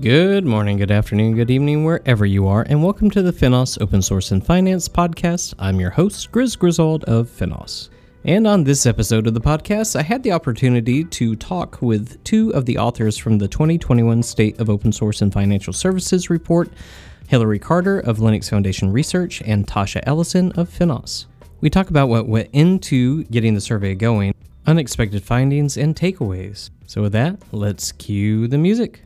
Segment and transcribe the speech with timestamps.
[0.00, 4.00] Good morning, good afternoon, good evening, wherever you are, and welcome to the Finos Open
[4.00, 5.52] Source and Finance podcast.
[5.58, 7.90] I'm your host, Grizz Griswold of Finos.
[8.24, 12.48] And on this episode of the podcast, I had the opportunity to talk with two
[12.54, 16.70] of the authors from the 2021 State of Open Source and Financial Services report
[17.28, 21.26] Hillary Carter of Linux Foundation Research and Tasha Ellison of Finos.
[21.60, 24.34] We talk about what went into getting the survey going,
[24.66, 26.70] unexpected findings, and takeaways.
[26.86, 29.02] So, with that, let's cue the music.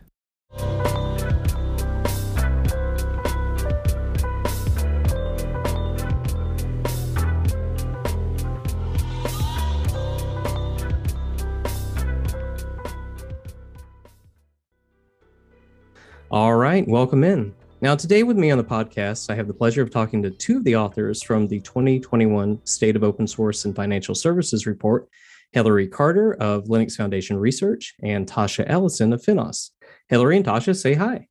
[16.35, 17.55] All right, welcome in.
[17.81, 20.57] Now, today with me on the podcast, I have the pleasure of talking to two
[20.57, 25.09] of the authors from the 2021 State of Open Source and Financial Services report
[25.53, 29.71] Hillary Carter of Linux Foundation Research and Tasha Ellison of Finos.
[30.09, 31.29] Hillary and Tasha, say hi.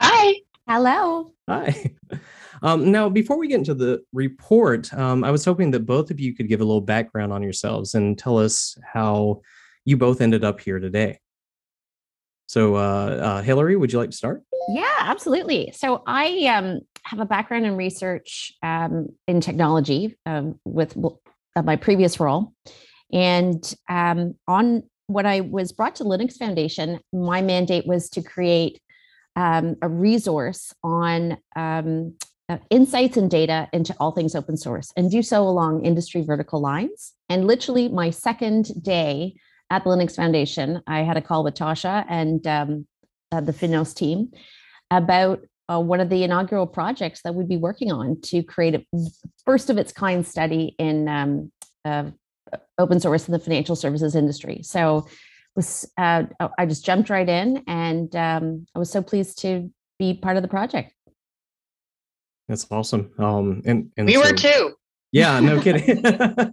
[0.00, 0.34] Hi.
[0.68, 1.32] Hello.
[1.48, 1.92] Hi.
[2.62, 6.20] Um, now, before we get into the report, um, I was hoping that both of
[6.20, 9.40] you could give a little background on yourselves and tell us how
[9.86, 11.20] you both ended up here today.
[12.48, 14.42] So, uh, uh, Hillary, would you like to start?
[14.68, 15.72] Yeah, absolutely.
[15.74, 20.96] So, I um, have a background in research um, in technology um, with
[21.56, 22.52] uh, my previous role.
[23.12, 28.80] And um, on when I was brought to Linux Foundation, my mandate was to create
[29.34, 32.14] um, a resource on um,
[32.48, 36.60] uh, insights and data into all things open source and do so along industry vertical
[36.60, 37.12] lines.
[37.28, 39.34] And literally, my second day
[39.68, 42.86] at the Linux Foundation, I had a call with Tasha and um,
[43.32, 44.30] uh, the Finos team
[44.92, 48.84] about uh, one of the inaugural projects that we'd be working on to create a
[49.44, 51.52] first of its kind study in um,
[51.84, 52.10] uh,
[52.78, 54.60] open source in the financial services industry.
[54.62, 55.06] So
[55.56, 56.24] was uh,
[56.58, 60.42] I just jumped right in, and um, I was so pleased to be part of
[60.42, 60.94] the project.
[62.48, 63.12] That's awesome.
[63.18, 64.74] Um, and, and we so, were too.
[65.12, 66.04] Yeah, no kidding.
[66.06, 66.52] um,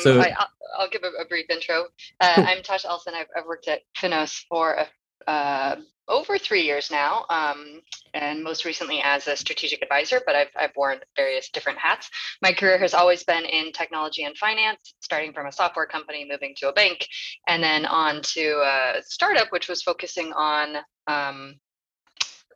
[0.00, 0.34] so, I,
[0.78, 1.86] will give a, a, brief intro.
[2.20, 2.44] Uh, cool.
[2.44, 3.14] I'm Tasha Ellison.
[3.14, 5.76] I've, I've, worked at Finos for a, uh,
[6.08, 7.80] over three years now, um,
[8.14, 12.08] and most recently as a strategic advisor, but I've, I've worn various different hats.
[12.42, 16.54] My career has always been in technology and finance, starting from a software company, moving
[16.58, 17.06] to a bank,
[17.48, 21.54] and then on to a startup, which was focusing on um,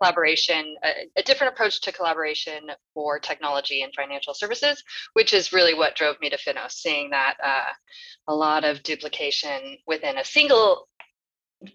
[0.01, 5.75] collaboration, a, a, different approach to collaboration for technology and financial services, which is really
[5.75, 7.71] what drove me to Finos, seeing that uh,
[8.29, 10.89] a lot of duplication within a single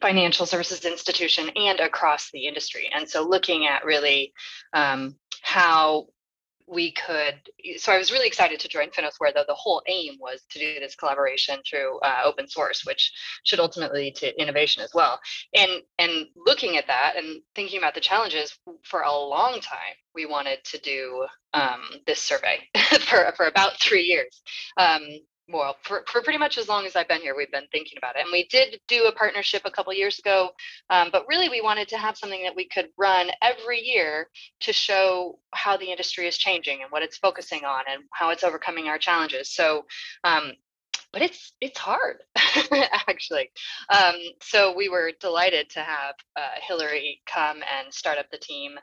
[0.01, 2.89] financial services institution and across the industry.
[2.93, 4.33] And so looking at really
[4.73, 6.07] um, how
[6.67, 7.35] we could
[7.77, 10.59] so i was really excited to join finos where the, the whole aim was to
[10.59, 13.11] do this collaboration through uh, open source which
[13.43, 15.19] should ultimately lead to innovation as well
[15.53, 20.25] and and looking at that and thinking about the challenges for a long time we
[20.25, 22.59] wanted to do um, this survey
[23.01, 24.41] for, for about three years
[24.77, 25.01] um,
[25.47, 28.15] well for, for pretty much as long as i've been here we've been thinking about
[28.15, 28.21] it.
[28.21, 30.49] And we did do a partnership a couple years ago
[30.89, 34.29] um, but really we wanted to have something that we could run every year
[34.61, 38.43] to show how the industry is changing and what it's focusing on and how it's
[38.43, 39.53] overcoming our challenges.
[39.53, 39.85] So
[40.23, 40.53] um,
[41.15, 42.17] but it's it's hard
[43.07, 43.49] actually.
[43.89, 48.73] Um, so we were delighted to have uh, hillary come and start up the team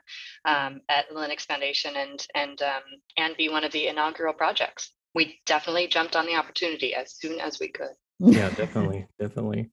[0.43, 2.81] um, at the linux foundation and and um,
[3.17, 7.39] and be one of the inaugural projects we definitely jumped on the opportunity as soon
[7.39, 7.91] as we could.
[8.19, 9.69] Yeah, definitely, definitely.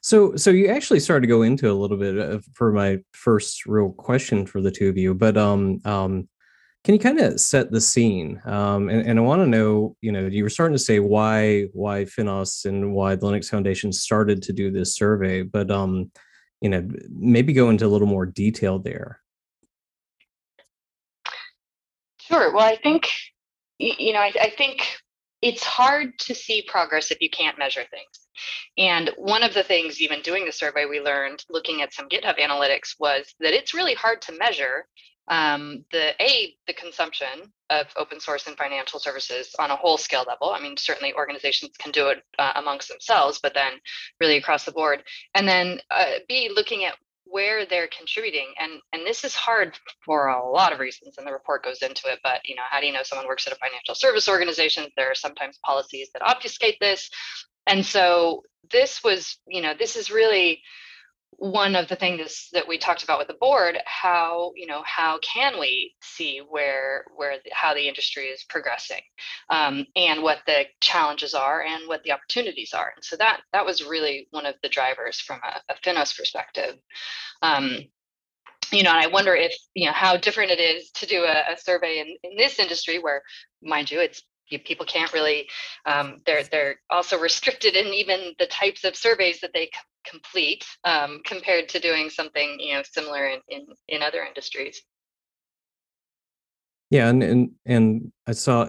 [0.00, 3.66] So, so you actually started to go into a little bit of, for my first
[3.66, 6.28] real question for the two of you, but um, um,
[6.84, 8.40] can you kind of set the scene?
[8.44, 11.62] Um, and, and I want to know, you know, you were starting to say why
[11.72, 16.12] why Finos and why the Linux Foundation started to do this survey, but um,
[16.60, 19.20] you know, maybe go into a little more detail there.
[22.20, 22.54] Sure.
[22.54, 23.08] Well, I think
[23.78, 24.98] you know, I, I think
[25.42, 28.26] it's hard to see progress if you can't measure things.
[28.78, 32.38] And one of the things, even doing the survey, we learned looking at some GitHub
[32.38, 34.86] analytics was that it's really hard to measure
[35.28, 40.24] um, the a the consumption of open source and financial services on a whole scale
[40.26, 40.50] level.
[40.50, 43.72] I mean, certainly organizations can do it uh, amongst themselves, but then
[44.20, 45.02] really across the board.
[45.34, 46.94] And then uh, b looking at
[47.36, 51.30] where they're contributing and and this is hard for a lot of reasons and the
[51.30, 53.56] report goes into it but you know how do you know someone works at a
[53.56, 54.86] financial service organization?
[54.96, 57.10] There are sometimes policies that obfuscate this
[57.66, 58.42] and so
[58.72, 60.62] this was you know this is really
[61.38, 65.18] one of the things that we talked about with the board how you know how
[65.18, 69.02] can we see where where the, how the industry is progressing
[69.50, 72.92] um, and what the challenges are and what the opportunities are.
[72.94, 76.76] And so that that was really one of the drivers from a, a finos perspective.
[77.42, 77.80] Um,
[78.72, 81.52] you know and i wonder if you know how different it is to do a,
[81.52, 83.22] a survey in, in this industry where
[83.62, 84.24] mind you it's
[84.64, 85.48] people can't really
[85.86, 89.70] um, they're they're also restricted in even the types of surveys that they c-
[90.08, 94.82] complete um, compared to doing something you know similar in, in in other industries.
[96.90, 98.68] Yeah and and and i saw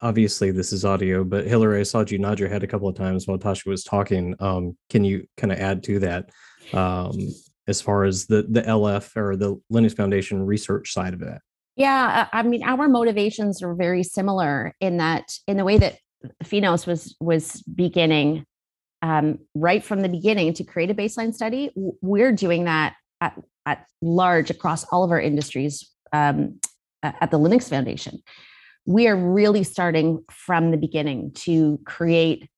[0.00, 2.94] obviously this is audio but hillary i saw you nod your head a couple of
[2.94, 4.34] times while tasha was talking.
[4.38, 6.30] Um, can you kind of add to that
[6.72, 7.16] um,
[7.66, 11.40] as far as the the lf or the linux foundation research side of it
[11.76, 15.98] yeah, I mean, our motivations are very similar in that, in the way that
[16.44, 18.44] Finos was was beginning
[19.02, 21.70] um, right from the beginning to create a baseline study.
[21.74, 26.58] We're doing that at, at large across all of our industries um,
[27.02, 28.22] at the Linux Foundation.
[28.86, 32.48] We are really starting from the beginning to create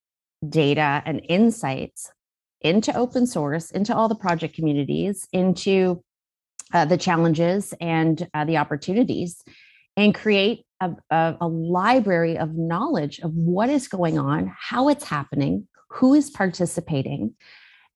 [0.48, 2.10] data and insights
[2.60, 6.02] into open source, into all the project communities, into
[6.72, 9.42] uh, the challenges and uh, the opportunities
[9.96, 15.04] and create a, a, a, library of knowledge of what is going on, how it's
[15.04, 17.34] happening, who is participating,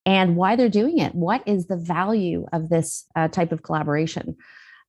[0.04, 1.14] and why they're doing it.
[1.14, 4.36] What is the value of this uh, type of collaboration?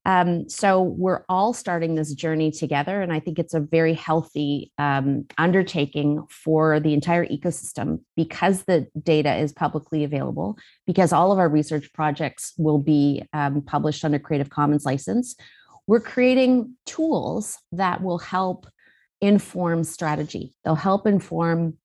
[0.05, 4.71] Um, so we're all starting this journey together, and I think it's a very healthy
[4.77, 10.57] um, undertaking for the entire ecosystem because the data is publicly available.
[10.85, 15.35] Because all of our research projects will be um, published under Creative Commons license.
[15.87, 18.67] We're creating tools that will help
[19.21, 20.53] inform strategy.
[20.63, 21.77] They'll help inform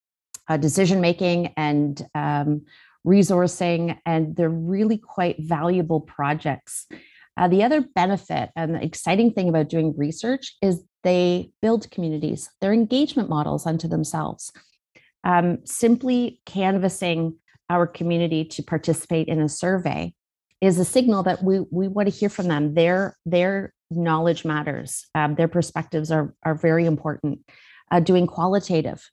[0.49, 2.63] uh, decision making and um,
[3.07, 6.87] resourcing, and they're really quite valuable projects.
[7.39, 12.51] Uh, the other benefit and the exciting thing about doing research is they build communities,
[12.61, 14.53] their engagement models unto themselves.
[15.23, 17.37] Um, simply canvassing
[17.71, 20.15] our community to participate in a survey
[20.61, 22.75] is a signal that we, we want to hear from them.
[22.75, 27.41] Their, their knowledge matters, um, their perspectives are, are very important.
[27.91, 29.09] Uh, doing qualitative,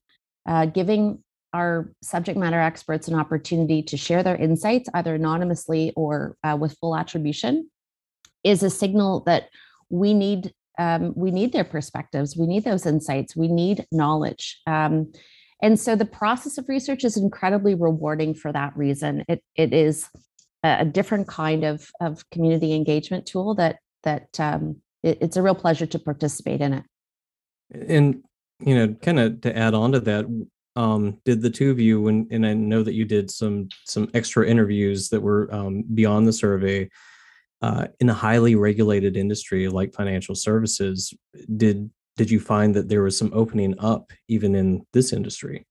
[0.47, 1.23] uh, giving
[1.53, 6.75] our subject matter experts an opportunity to share their insights either anonymously or uh, with
[6.79, 7.69] full attribution
[8.45, 9.49] is a signal that
[9.89, 14.61] we need um, we need their perspectives we need those insights we need knowledge.
[14.67, 15.11] Um,
[15.61, 19.23] and so the process of research is incredibly rewarding for that reason.
[19.29, 20.09] It, it is
[20.63, 25.55] a different kind of, of community engagement tool that that um, it, it's a real
[25.55, 26.83] pleasure to participate in it.
[27.73, 28.23] And
[28.59, 30.25] you know kind of to add on to that
[30.75, 34.09] um, did the two of you when and i know that you did some some
[34.13, 36.89] extra interviews that were um, beyond the survey
[37.65, 41.11] uh, in a highly regulated industry like financial services,
[41.57, 45.65] did did you find that there was some opening up even in this industry?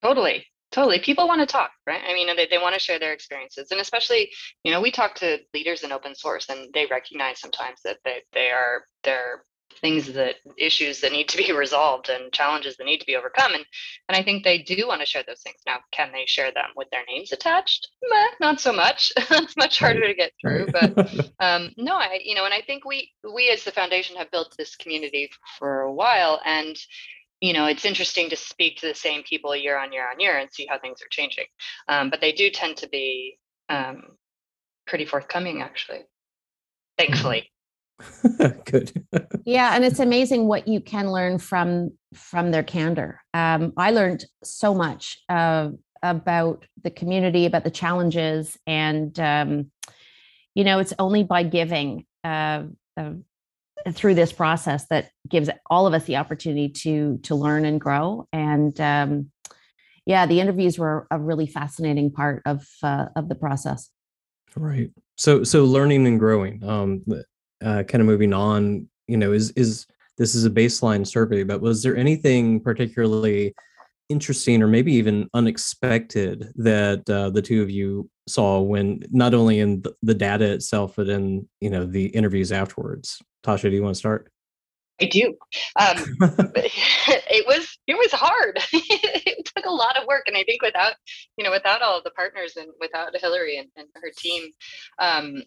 [0.00, 0.46] Totally.
[0.70, 1.00] Totally.
[1.00, 2.02] People want to talk, right?
[2.08, 3.68] I mean, they, they want to share their experiences.
[3.72, 4.30] And especially,
[4.62, 8.18] you know, we talk to leaders in open source and they recognize sometimes that they,
[8.32, 9.44] they are they're
[9.78, 13.54] things that issues that need to be resolved and challenges that need to be overcome
[13.54, 13.64] and
[14.08, 15.56] and i think they do want to share those things.
[15.66, 17.88] Now can they share them with their names attached?
[18.08, 19.12] Meh, not so much.
[19.30, 20.90] It's much harder to get through but
[21.40, 24.54] um, no i you know and i think we we as the foundation have built
[24.58, 26.76] this community for a while and
[27.40, 30.36] you know it's interesting to speak to the same people year on year on year
[30.38, 31.46] and see how things are changing.
[31.88, 34.02] Um, but they do tend to be um,
[34.86, 36.00] pretty forthcoming actually.
[36.98, 37.50] Thankfully
[38.64, 39.04] Good.
[39.44, 43.20] yeah, and it's amazing what you can learn from from their candor.
[43.34, 45.70] Um, I learned so much uh,
[46.02, 49.70] about the community, about the challenges, and um,
[50.54, 52.64] you know, it's only by giving uh,
[52.96, 53.12] uh,
[53.92, 58.26] through this process that gives all of us the opportunity to to learn and grow.
[58.32, 59.30] And um,
[60.06, 63.90] yeah, the interviews were a really fascinating part of uh, of the process.
[64.56, 64.90] Right.
[65.16, 66.62] So so learning and growing.
[66.64, 67.04] Um,
[67.62, 69.86] uh, kind of moving on, you know, is is
[70.16, 73.54] this is a baseline survey, but was there anything particularly
[74.08, 79.60] interesting or maybe even unexpected that uh, the two of you saw when not only
[79.60, 83.20] in the data itself but in you know the interviews afterwards?
[83.44, 84.30] Tasha do you want to start?
[85.00, 85.36] I do.
[85.78, 85.96] Um,
[86.50, 88.58] it was it was hard.
[89.38, 90.94] It took a lot of work and i think without
[91.36, 94.50] you know without all of the partners and without hillary and, and her team
[94.98, 95.42] um,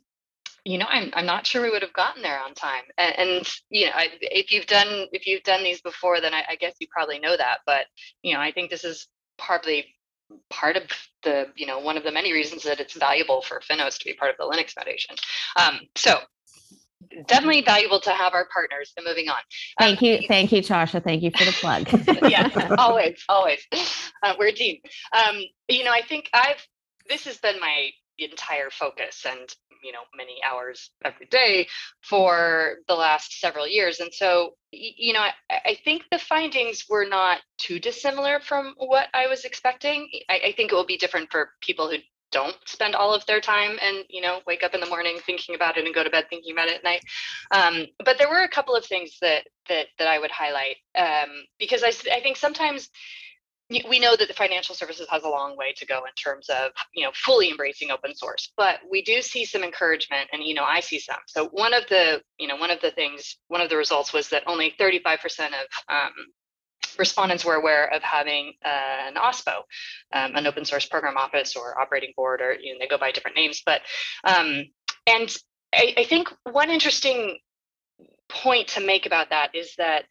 [0.63, 3.49] you know i'm i'm not sure we would have gotten there on time and, and
[3.69, 6.75] you know I, if you've done if you've done these before then I, I, guess
[6.79, 7.85] you probably know that but
[8.21, 9.87] you know i think this is partly
[10.49, 10.83] part of
[11.23, 14.13] the you know one of the many reasons that it's valuable for Finos to be
[14.13, 15.15] part of the Linux Foundation.
[15.57, 16.19] Um, so
[17.27, 19.39] definitely valuable to have our partners and moving on.
[19.79, 20.27] Thank um, you.
[20.27, 21.03] Thank you, Tasha.
[21.03, 21.89] Thank you for the plug.
[22.29, 23.65] yeah, always, always.
[24.23, 24.77] Uh, we're a team.
[25.13, 26.65] Um, you know, I think I've,
[27.09, 27.89] this has been my
[28.25, 31.67] entire focus and, you know, many hours every day
[32.01, 33.99] for the last several years.
[33.99, 39.07] And so, you know, I, I think the findings were not too dissimilar from what
[39.13, 40.09] I was expecting.
[40.29, 41.97] I, I think it will be different for people who
[42.31, 45.53] don't spend all of their time and you know wake up in the morning thinking
[45.53, 47.03] about it and go to bed thinking about it at night
[47.51, 51.29] um, but there were a couple of things that that that i would highlight um,
[51.59, 52.89] because I, I think sometimes
[53.89, 56.71] we know that the financial services has a long way to go in terms of
[56.93, 60.63] you know fully embracing open source but we do see some encouragement and you know
[60.63, 63.69] i see some so one of the you know one of the things one of
[63.69, 65.53] the results was that only 35% of
[65.89, 66.11] um,
[66.97, 69.57] respondents were aware of having uh, an OSPO,
[70.13, 73.11] um, an open source program office or operating board, or you know, they go by
[73.11, 73.61] different names.
[73.65, 73.81] But
[74.23, 74.65] um,
[75.07, 75.35] and
[75.73, 77.37] I, I think one interesting
[78.29, 80.05] point to make about that is that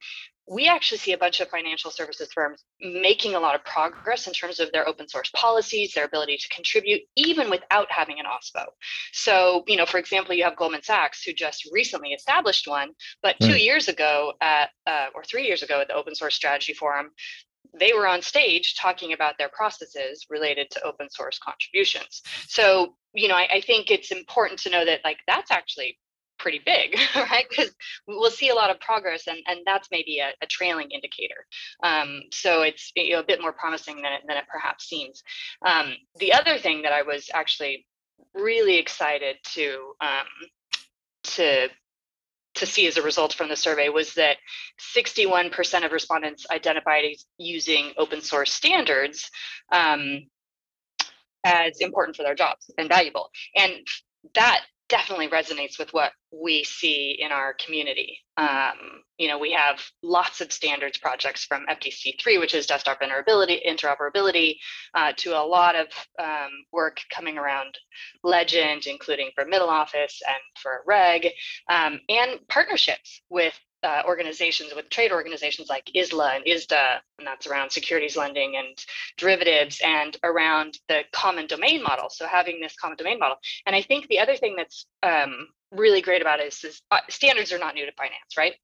[0.50, 4.32] we actually see a bunch of financial services firms making a lot of progress in
[4.32, 8.64] terms of their open source policies, their ability to contribute, even without having an OSPO.
[9.12, 12.90] So, you know, for example, you have Goldman Sachs, who just recently established one,
[13.22, 13.62] but two right.
[13.62, 17.10] years ago at, uh, or three years ago at the Open Source Strategy Forum,
[17.78, 22.22] they were on stage talking about their processes related to open source contributions.
[22.48, 25.96] So, you know, I, I think it's important to know that like that's actually
[26.40, 27.46] pretty big, right?
[27.48, 27.70] Because
[28.06, 31.46] we'll see a lot of progress, and, and that's maybe a, a trailing indicator.
[31.82, 35.22] Um, so it's you know, a bit more promising than it, than it perhaps seems.
[35.64, 37.86] Um, the other thing that I was actually
[38.34, 40.26] really excited to um,
[41.22, 41.68] to
[42.54, 44.36] to see as a result from the survey was that
[44.96, 47.04] 61% of respondents identified
[47.38, 49.30] using open source standards
[49.70, 50.26] um,
[51.44, 53.30] as important for their jobs and valuable.
[53.56, 53.72] And
[54.34, 58.18] that definitely resonates with what we see in our community.
[58.36, 63.60] Um, you know, we have lots of standards projects from FDC3, which is desktop interoperability,
[63.66, 64.56] interoperability
[64.94, 65.86] uh, to a lot of
[66.18, 67.78] um, work coming around
[68.24, 71.28] Legend, including for middle office and for Reg,
[71.68, 77.46] um, and partnerships with uh, organizations with trade organizations like ISLA and ISDA, and that's
[77.46, 78.78] around securities lending and
[79.16, 82.10] derivatives and around the common domain model.
[82.10, 83.36] So having this common domain model.
[83.66, 86.98] And I think the other thing that's um, really great about it is, is uh,
[87.08, 88.54] standards are not new to finance, right?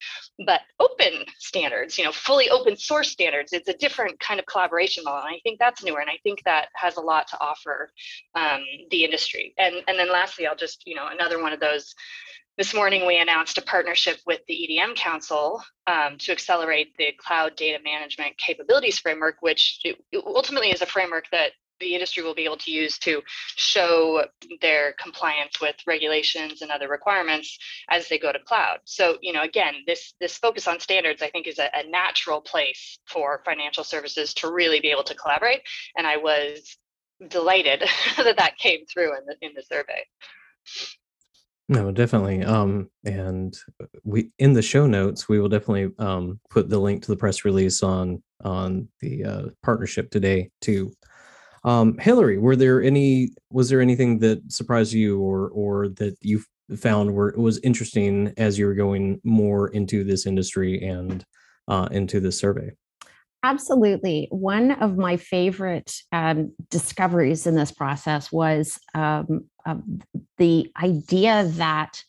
[0.45, 5.05] But open standards, you know, fully open source standards, it's a different kind of collaboration
[5.05, 5.21] model.
[5.27, 6.01] And I think that's newer.
[6.01, 7.91] And I think that has a lot to offer
[8.35, 9.55] um, the industry.
[9.57, 11.95] And, and then lastly, I'll just, you know, another one of those
[12.57, 17.55] this morning, we announced a partnership with the EDM Council um, to accelerate the cloud
[17.55, 19.83] data management capabilities framework, which
[20.15, 23.21] ultimately is a framework that the industry will be able to use to
[23.57, 24.25] show
[24.63, 27.59] their compliance with regulations and other requirements
[27.91, 28.79] as they go to cloud.
[28.85, 32.41] So, you know, again, this this focus on standards, I think, is a, a natural
[32.41, 35.61] place for financial services to really be able to collaborate.
[35.97, 36.79] And I was
[37.29, 37.85] delighted
[38.17, 40.07] that that came through in the in the survey.
[41.69, 42.45] No, definitely.
[42.45, 43.57] Um, and
[44.05, 47.45] we in the show notes we will definitely um put the link to the press
[47.45, 50.93] release on on the uh, partnership today too.
[51.65, 56.43] Um, Hillary, were there any was there anything that surprised you or or that you
[56.77, 61.25] found were was interesting as you were going more into this industry and
[61.67, 62.71] uh, into this survey?
[63.43, 64.29] Absolutely.
[64.31, 69.77] One of my favorite um, discoveries in this process was um, uh,
[70.39, 72.03] the idea that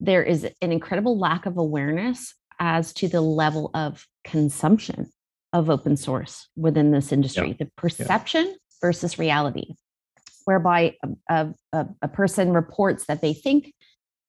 [0.00, 5.10] there is an incredible lack of awareness as to the level of consumption
[5.52, 7.54] of open source within this industry, yeah.
[7.58, 8.54] the perception yeah.
[8.80, 9.74] versus reality,
[10.44, 10.94] whereby
[11.28, 13.72] a, a, a person reports that they think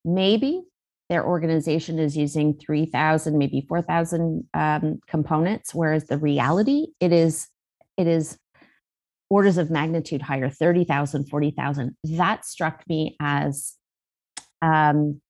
[0.05, 0.63] maybe
[1.09, 7.47] their organization is using 3000 maybe 4000 um, components whereas the reality it is
[7.97, 8.37] it is
[9.29, 13.73] orders of magnitude higher 30000 40000 that struck me as
[14.61, 15.21] um,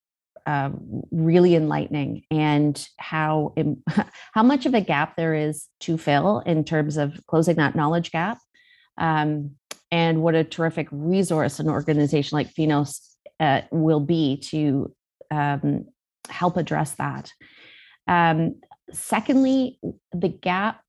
[0.45, 0.71] uh,
[1.11, 3.53] really enlightening and how
[4.33, 8.11] how much of a gap there is to fill in terms of closing that knowledge
[8.11, 8.39] gap
[8.97, 9.51] um,
[9.91, 12.99] and what a terrific resource an organization like Finos
[13.39, 14.93] uh, will be to
[15.31, 15.85] um,
[16.29, 17.31] help address that.
[18.07, 18.55] Um,
[18.91, 19.79] secondly,
[20.11, 20.81] the gap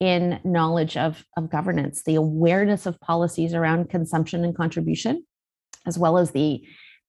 [0.00, 5.24] in knowledge of, of governance, the awareness of policies around consumption and contribution,
[5.86, 6.62] as well as the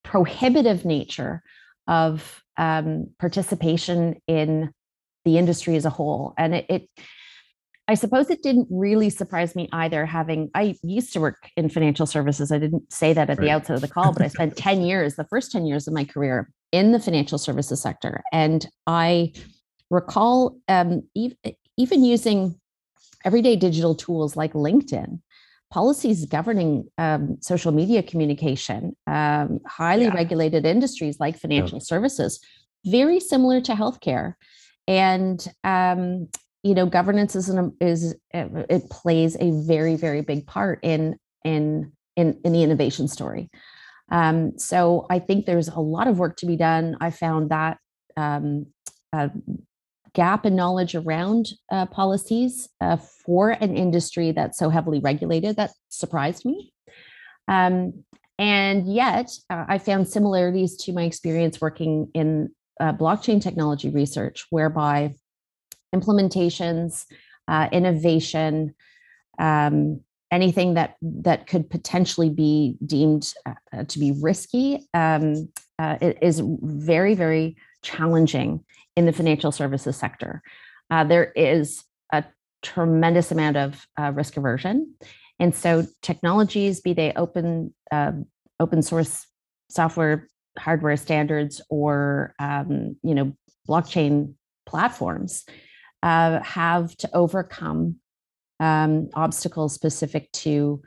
[0.03, 1.43] prohibitive nature
[1.87, 4.71] of um, participation in
[5.25, 6.33] the industry as a whole.
[6.37, 6.89] And it, it
[7.89, 10.05] I suppose it didn't really surprise me either.
[10.05, 12.51] Having I used to work in financial services.
[12.51, 13.45] I didn't say that at right.
[13.45, 15.93] the outset of the call, but I spent 10 years, the first 10 years of
[15.93, 18.21] my career in the financial services sector.
[18.33, 19.33] And I
[19.89, 21.37] recall um, even,
[21.77, 22.59] even using
[23.27, 25.19] everyday digital tools like LinkedIn,
[25.69, 30.13] policies governing um, social media communication, um, highly yeah.
[30.21, 31.91] regulated industries like financial yeah.
[31.93, 32.39] services,
[32.85, 34.33] very similar to healthcare.
[34.87, 36.29] And um,
[36.63, 41.91] you know, governance is an, is it plays a very very big part in in
[42.15, 43.49] in, in the innovation story.
[44.09, 46.97] Um, so I think there's a lot of work to be done.
[47.01, 47.77] I found that
[48.15, 48.67] um,
[49.11, 49.29] uh,
[50.13, 55.71] gap in knowledge around uh, policies uh, for an industry that's so heavily regulated that
[55.89, 56.73] surprised me.
[57.47, 58.03] Um,
[58.39, 62.49] and yet, uh, I found similarities to my experience working in
[62.79, 65.15] uh, blockchain technology research, whereby
[65.95, 67.05] implementations,
[67.47, 68.75] uh, innovation,
[69.39, 75.49] um, anything that that could potentially be deemed uh, to be risky um,
[76.01, 77.55] is very very
[77.87, 78.63] challenging
[78.95, 80.41] in the financial services sector.
[80.89, 82.23] Uh, there is a
[82.61, 84.93] tremendous amount of uh, risk aversion,
[85.39, 88.25] and so technologies, be they open um,
[88.59, 89.25] open source
[89.69, 90.27] software,
[90.57, 93.33] hardware standards, or um, you know
[93.67, 94.33] blockchain
[94.65, 95.45] platforms,
[96.03, 97.95] uh, have to overcome
[98.59, 100.81] um, obstacles specific to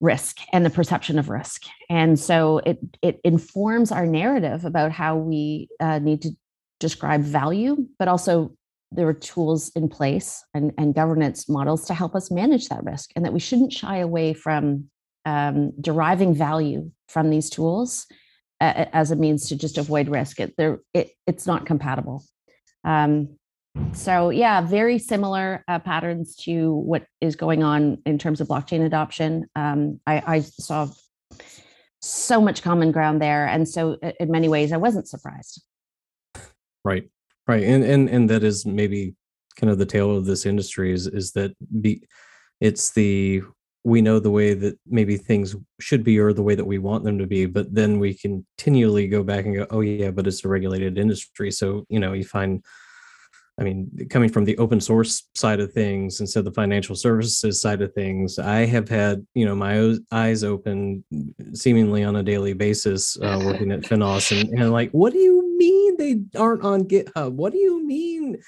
[0.00, 1.62] risk and the perception of risk.
[1.88, 6.30] And so it it informs our narrative about how we uh, need to
[6.78, 8.56] describe value but also
[8.92, 13.10] there are tools in place and, and governance models to help us manage that risk
[13.14, 14.90] and that we shouldn't shy away from
[15.24, 18.06] um, deriving value from these tools
[18.60, 20.40] uh, as a means to just avoid risk.
[20.40, 20.54] It,
[20.92, 22.24] it, it's not compatible.
[22.84, 23.36] Um,
[23.92, 28.84] so yeah very similar uh, patterns to what is going on in terms of blockchain
[28.84, 29.46] adoption.
[29.54, 30.88] Um, I, I, saw
[32.00, 35.62] so much common ground there and so in many ways i wasn't surprised.
[36.84, 37.08] Right
[37.46, 39.14] right and and and that is maybe
[39.56, 42.02] kind of the tale of this industry is is that be
[42.60, 43.42] it's the
[43.84, 47.04] we know the way that maybe things should be or the way that we want
[47.04, 50.44] them to be but then we continually go back and go oh yeah but it's
[50.44, 51.50] a regulated industry.
[51.50, 52.64] So you know you find
[53.60, 57.60] I mean, coming from the open source side of things instead of the financial services
[57.60, 61.04] side of things, I have had you know my eyes open
[61.52, 65.56] seemingly on a daily basis uh, working at Finos, and, and like, what do you
[65.58, 67.32] mean they aren't on GitHub?
[67.32, 68.38] What do you mean?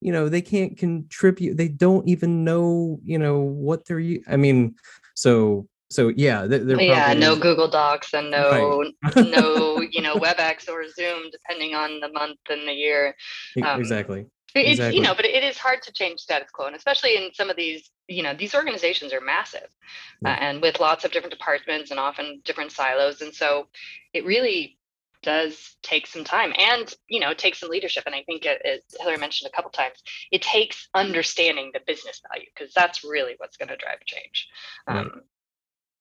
[0.00, 1.56] You know, they can't contribute.
[1.56, 3.00] They don't even know.
[3.02, 4.02] You know what they're.
[4.28, 4.76] I mean,
[5.14, 9.26] so so yeah they're, yeah no google docs and no right.
[9.30, 13.14] no you know webex or zoom depending on the month and the year
[13.64, 14.96] um, exactly it's exactly.
[14.96, 17.56] you know but it is hard to change status quo and especially in some of
[17.56, 19.68] these you know these organizations are massive
[20.22, 20.32] yeah.
[20.32, 23.66] uh, and with lots of different departments and often different silos and so
[24.12, 24.78] it really
[25.22, 28.80] does take some time and you know take some leadership and i think it, as
[29.00, 33.56] hillary mentioned a couple times it takes understanding the business value because that's really what's
[33.56, 34.48] going to drive change
[34.88, 34.98] right.
[34.98, 35.20] Um,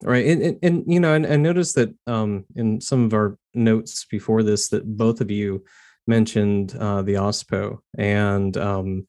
[0.03, 3.39] right and, and, and, you know and I noticed that um in some of our
[3.55, 5.63] notes before this that both of you
[6.07, 9.07] mentioned uh, the OSPO, and um,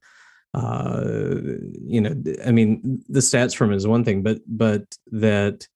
[0.55, 1.03] uh,
[1.85, 2.15] you know,
[2.47, 5.67] I mean, the stats from is one thing, but but that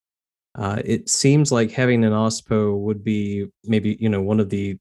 [0.55, 4.79] uh, it seems like having an OSPO would be maybe you know one of the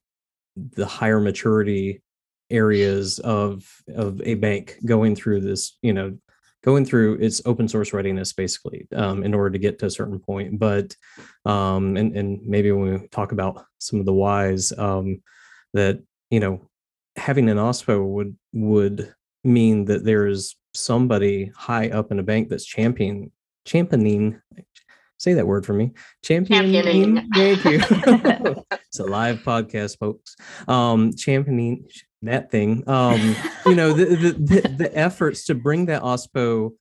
[0.55, 2.01] the higher maturity
[2.49, 6.17] areas of of a bank going through this you know
[6.63, 10.19] going through its open source readiness basically um, in order to get to a certain
[10.19, 10.59] point.
[10.59, 10.95] But
[11.45, 15.21] um, and and maybe when we talk about some of the whys um,
[15.73, 16.01] that
[16.31, 16.61] you know,
[17.15, 19.13] having an OSPO would would
[19.43, 23.31] mean that there is somebody high up in a bank that's championing
[23.65, 24.39] championing
[25.17, 25.91] say that word for me
[26.23, 27.29] championing, championing.
[27.33, 27.79] thank you
[28.71, 30.35] it's a live podcast folks
[30.67, 31.85] um championing
[32.21, 36.71] that thing um you know the, the the, the efforts to bring that ospo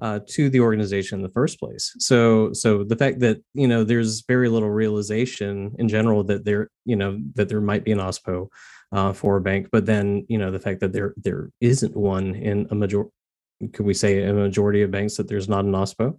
[0.00, 1.94] uh, to the organization in the first place.
[1.98, 6.70] So, so the fact that you know there's very little realization in general that there,
[6.86, 8.48] you know, that there might be an OSPO
[8.92, 9.68] uh, for a bank.
[9.70, 13.04] But then, you know, the fact that there there isn't one in a major,
[13.72, 16.18] could we say a majority of banks that there's not an OSPO,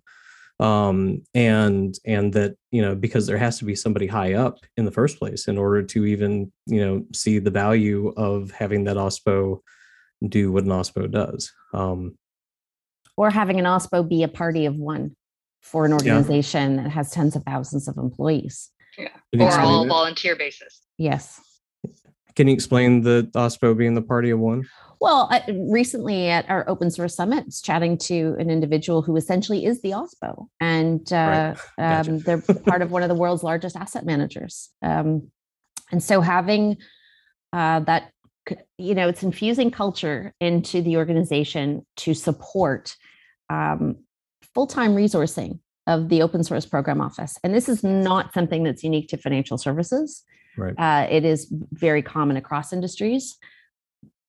[0.60, 4.86] um, and and that you know because there has to be somebody high up in
[4.86, 8.98] the first place in order to even you know see the value of having that
[8.98, 9.60] OSPO
[10.28, 11.52] do what an OSPO does.
[11.74, 12.18] Um,
[13.18, 15.16] or having an OSPO be a party of one
[15.62, 16.84] for an organization yeah.
[16.84, 18.70] that has tens of thousands of employees.
[18.98, 19.10] Yeah.
[19.40, 20.82] Or all volunteer basis.
[20.98, 21.40] Yes.
[22.36, 24.66] Can you explain the OSPO being the party of one?
[25.00, 29.82] Well, I, recently at our open source summit, chatting to an individual who essentially is
[29.82, 31.58] the OSPO, and uh, right.
[31.78, 32.12] gotcha.
[32.12, 34.70] um, they're part of one of the world's largest asset managers.
[34.84, 35.32] Um,
[35.92, 36.78] and so having
[37.52, 38.12] uh, that,
[38.78, 42.96] you know, it's infusing culture into the organization to support
[43.50, 43.98] um,
[44.54, 47.38] full-time resourcing of the open source program office.
[47.44, 50.24] And this is not something that's unique to financial services.
[50.58, 50.76] Right.
[50.78, 53.38] Uh, it is very common across industries.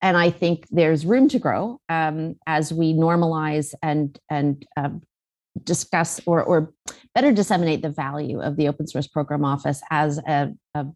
[0.00, 5.02] And I think there's room to grow um, as we normalize and and um,
[5.62, 6.72] discuss or or
[7.14, 10.86] better disseminate the value of the open source program office as a, a,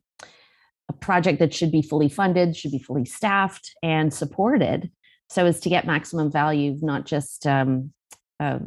[0.89, 4.91] a project that should be fully funded, should be fully staffed and supported,
[5.29, 7.93] so as to get maximum value, not just um,
[8.41, 8.59] uh,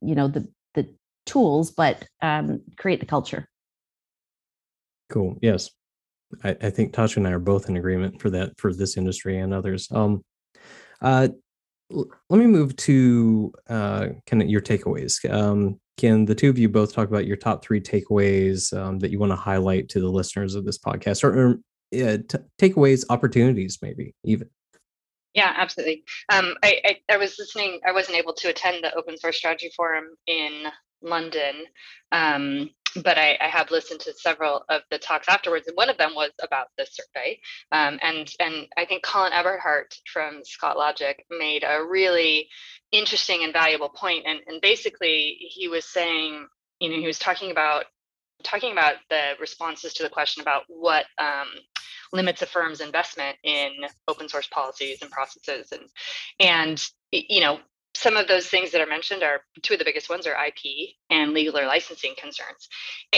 [0.00, 0.94] you know the the
[1.26, 3.48] tools, but um, create the culture.
[5.08, 5.38] Cool.
[5.40, 5.70] Yes,
[6.44, 9.38] I, I think Tasha and I are both in agreement for that for this industry
[9.38, 9.88] and others.
[9.90, 10.22] Um,
[11.00, 11.28] uh,
[11.92, 15.30] l- let me move to uh, kind of your takeaways.
[15.30, 19.10] Um, can the two of you both talk about your top three takeaways um, that
[19.10, 21.50] you want to highlight to the listeners of this podcast, or, or
[21.94, 24.48] uh, t- takeaways, opportunities, maybe even?
[25.34, 26.04] Yeah, absolutely.
[26.30, 27.80] Um, I, I, I was listening.
[27.86, 30.64] I wasn't able to attend the Open Source Strategy Forum in
[31.02, 31.64] London,
[32.12, 32.70] um,
[33.02, 36.14] but I, I, have listened to several of the talks afterwards, and one of them
[36.14, 37.40] was about this survey.
[37.72, 42.48] Um, and and I think Colin Eberhardt from Scott Logic made a really
[42.92, 44.24] interesting and valuable point.
[44.26, 46.46] And and basically, he was saying,
[46.80, 47.84] you know, he was talking about
[48.42, 51.48] talking about the responses to the question about what um,
[52.12, 53.70] limits a firm's investment in
[54.06, 55.82] open source policies and processes and
[56.40, 57.58] and you know
[57.98, 60.90] some of those things that are mentioned are two of the biggest ones are IP
[61.10, 62.68] and legal or licensing concerns.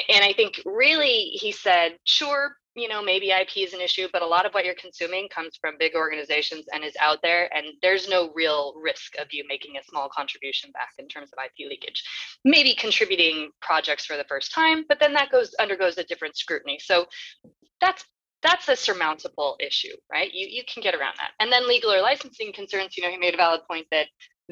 [0.08, 4.22] And I think really he said, sure, you know, maybe IP is an issue, but
[4.22, 7.54] a lot of what you're consuming comes from big organizations and is out there.
[7.54, 11.44] And there's no real risk of you making a small contribution back in terms of
[11.44, 12.02] IP leakage.
[12.46, 16.78] Maybe contributing projects for the first time, but then that goes undergoes a different scrutiny.
[16.80, 17.04] So
[17.82, 18.02] that's
[18.42, 20.32] that's a surmountable issue, right?
[20.32, 21.32] You you can get around that.
[21.38, 24.06] And then legal or licensing concerns, you know, he made a valid point that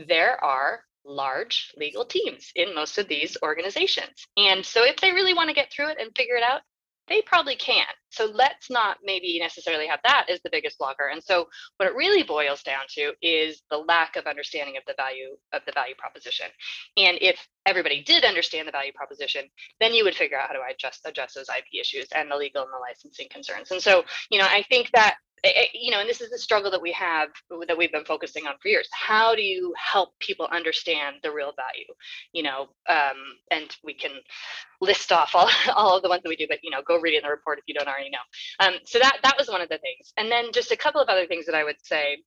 [0.06, 4.26] there are large legal teams in most of these organizations.
[4.36, 6.60] And so if they really want to get through it and figure it out,
[7.08, 7.86] they probably can.
[8.10, 11.08] So let's not maybe necessarily have that as the biggest blocker.
[11.08, 14.94] And so what it really boils down to is the lack of understanding of the
[14.96, 16.46] value of the value proposition.
[16.96, 19.46] And if everybody did understand the value proposition,
[19.80, 22.62] then you would figure out how to adjust address those IP issues and the legal
[22.62, 23.70] and the licensing concerns.
[23.70, 25.16] And so, you know, I think that
[25.74, 27.28] you know, and this is the struggle that we have
[27.66, 28.88] that we've been focusing on for years.
[28.92, 31.86] How do you help people understand the real value?
[32.32, 33.16] You know, um,
[33.50, 34.12] and we can
[34.80, 37.16] list off all, all of the ones that we do, but you know, go read
[37.16, 38.66] in the report if you don't already know.
[38.66, 41.08] Um, so that that was one of the things, and then just a couple of
[41.08, 42.18] other things that I would say.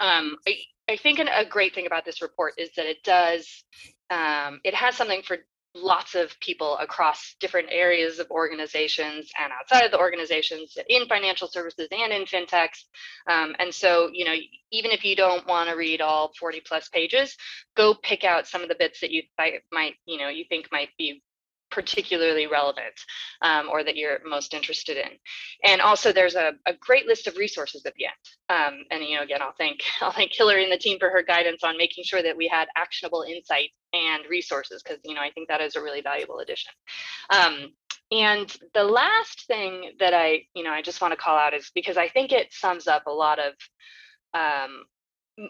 [0.00, 0.56] Um, I,
[0.88, 3.64] I think an, a great thing about this report is that it does
[4.10, 5.38] um, it has something for
[5.74, 11.48] lots of people across different areas of organizations and outside of the organizations in financial
[11.48, 12.84] services and in fintechs
[13.30, 14.34] um, and so you know
[14.70, 17.36] even if you don't want to read all 40 plus pages
[17.76, 19.22] go pick out some of the bits that you
[19.72, 21.22] might you know you think might be
[21.72, 22.92] particularly relevant
[23.40, 25.08] um, or that you're most interested in.
[25.64, 28.14] And also there's a, a great list of resources at the end.
[28.50, 31.22] Um, and you know, again, I'll thank I'll thank Hillary and the team for her
[31.22, 35.30] guidance on making sure that we had actionable insights and resources because you know I
[35.30, 36.72] think that is a really valuable addition.
[37.30, 37.72] Um,
[38.10, 41.70] and the last thing that I you know I just want to call out is
[41.74, 43.54] because I think it sums up a lot of
[44.34, 44.84] um,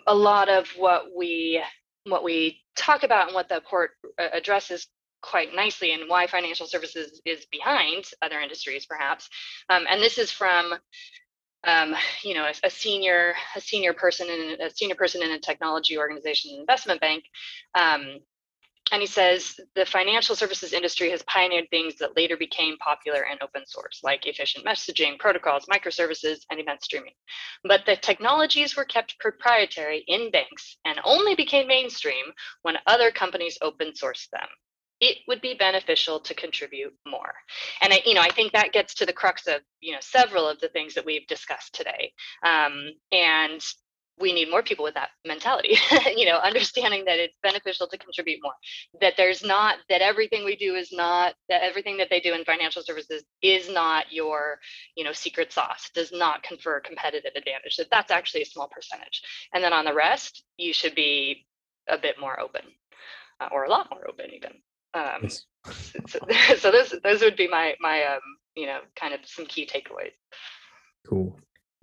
[0.06, 1.62] a lot of what we
[2.04, 4.88] what we talk about and what the court uh, addresses
[5.22, 9.28] quite nicely and why financial services is behind other industries perhaps
[9.70, 10.74] um, and this is from
[11.64, 15.38] um, you know a, a, senior a senior person in a senior person in a
[15.38, 17.24] technology organization investment bank
[17.76, 18.18] um,
[18.92, 23.42] and he says the financial services industry has pioneered things that later became popular and
[23.42, 27.14] open source, like efficient messaging, protocols, microservices, and event streaming.
[27.64, 32.26] But the technologies were kept proprietary in banks and only became mainstream
[32.62, 34.48] when other companies open sourced them
[35.00, 37.34] it would be beneficial to contribute more.
[37.80, 40.48] And I, you know, I think that gets to the crux of, you know, several
[40.48, 42.12] of the things that we've discussed today.
[42.44, 43.60] Um, and
[44.20, 45.76] we need more people with that mentality,
[46.16, 48.52] you know, understanding that it's beneficial to contribute more,
[49.00, 52.44] that there's not, that everything we do is not, that everything that they do in
[52.44, 54.58] financial services is not your,
[54.96, 59.22] you know, secret sauce, does not confer competitive advantage, that that's actually a small percentage.
[59.54, 61.46] And then on the rest, you should be
[61.88, 62.62] a bit more open
[63.40, 64.52] uh, or a lot more open even.
[64.94, 65.44] Um, yes.
[66.06, 66.18] so,
[66.58, 68.20] so those those would be my my um,
[68.54, 70.12] you know kind of some key takeaways.
[71.08, 71.38] Cool.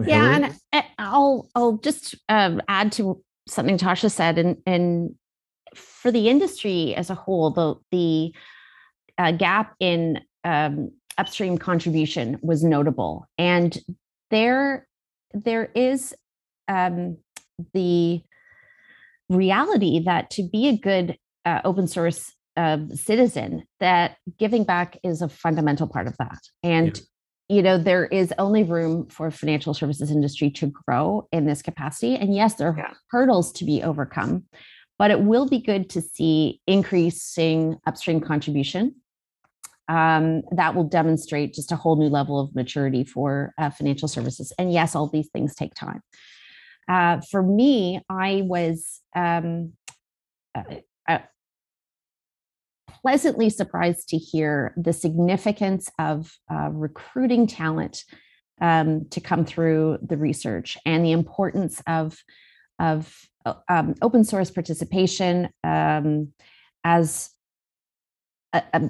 [0.05, 5.15] Yeah, and I'll I'll just um, add to something Tasha said, and and
[5.75, 8.33] for the industry as a whole, the the
[9.17, 13.77] uh, gap in um, upstream contribution was notable, and
[14.31, 14.87] there
[15.33, 16.13] there is
[16.67, 17.17] um,
[17.73, 18.21] the
[19.29, 25.21] reality that to be a good uh, open source uh, citizen, that giving back is
[25.21, 27.01] a fundamental part of that, and.
[27.49, 32.15] You know, there is only room for financial services industry to grow in this capacity.
[32.15, 32.93] And yes, there are yeah.
[33.09, 34.43] hurdles to be overcome,
[34.99, 38.95] but it will be good to see increasing upstream contribution
[39.89, 44.53] um, that will demonstrate just a whole new level of maturity for uh, financial services.
[44.59, 46.01] And yes, all these things take time.
[46.87, 49.73] Uh, for me, I was um,
[50.55, 50.63] uh,
[51.07, 51.19] uh,
[53.01, 58.03] pleasantly surprised to hear the significance of uh, recruiting talent
[58.61, 62.17] um, to come through the research and the importance of,
[62.79, 66.33] of uh, um, open source participation um,
[66.83, 67.29] as
[68.53, 68.89] a, a,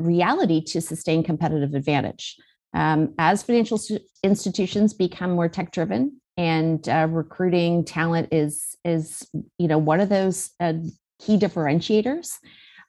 [0.00, 2.36] reality to sustain competitive advantage.
[2.74, 3.80] Um, as financial
[4.24, 9.28] institutions become more tech driven and uh, recruiting talent is is
[9.58, 10.72] you know one of those uh,
[11.20, 12.38] key differentiators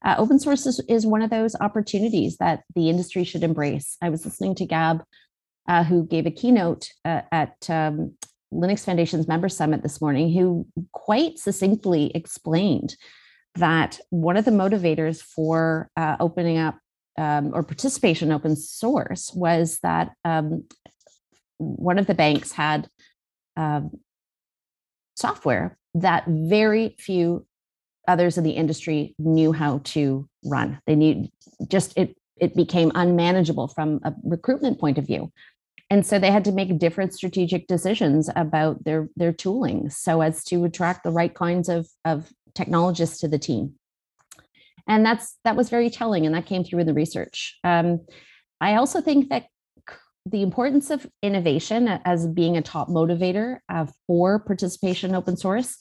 [0.06, 3.98] uh, open source is, is one of those opportunities that the industry should embrace.
[4.02, 5.04] I was listening to gab
[5.68, 8.16] uh, who gave a keynote uh, at um,
[8.54, 12.96] linux foundation's member summit this morning who quite succinctly explained
[13.56, 16.78] that one of the motivators for uh, opening up
[17.18, 20.66] um, or participation in open source was that um,
[21.58, 22.88] one of the banks had
[23.58, 23.92] um,
[25.16, 27.46] software that very few
[28.08, 30.80] others in the industry knew how to run.
[30.86, 31.32] They need
[31.68, 35.32] just it it became unmanageable from a recruitment point of view.
[35.90, 40.44] And so they had to make different strategic decisions about their their tooling so as
[40.46, 43.76] to attract the right kinds of, of technologists to the team
[44.88, 48.00] and that's that was very telling and that came through in the research um,
[48.62, 49.48] i also think that
[50.28, 55.78] the importance of innovation as being a top motivator uh, for participation in open source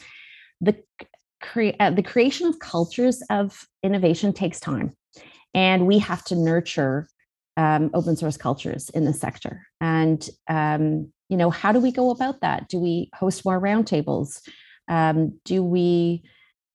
[0.61, 0.77] the
[1.44, 4.92] cre- uh, the creation of cultures of innovation takes time
[5.52, 7.09] and we have to nurture
[7.57, 9.62] um, open source cultures in the sector.
[9.80, 12.68] And um, you know how do we go about that?
[12.68, 14.40] Do we host more roundtables?
[14.88, 16.24] Um, do we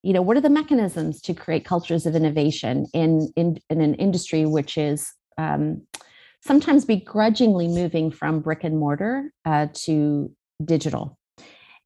[0.02, 3.96] you know what are the mechanisms to create cultures of innovation in in, in an
[3.96, 5.82] industry which is um,
[6.42, 10.32] sometimes begrudgingly moving from brick and mortar uh, to
[10.64, 11.18] digital?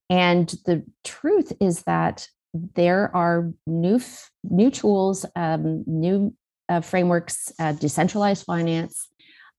[0.10, 4.00] And the truth is that there are new
[4.44, 6.34] new tools um, new
[6.70, 9.08] uh, frameworks uh, decentralized finance